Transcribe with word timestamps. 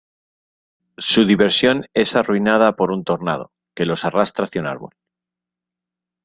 Su 0.97 1.25
diversión 1.27 1.85
es 1.93 2.15
arruinada 2.15 2.75
por 2.75 2.89
un 2.89 3.03
tornado, 3.03 3.51
que 3.75 3.85
los 3.85 4.03
arrastra 4.03 4.45
hacia 4.45 4.61
un 4.61 4.65
árbol. 4.65 4.95